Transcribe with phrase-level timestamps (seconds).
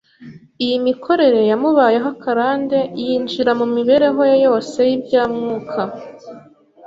[0.65, 5.81] Iyo mikorere yamubayeho akarande yinjira mu mibereho ye yose y’ibya Mwuka.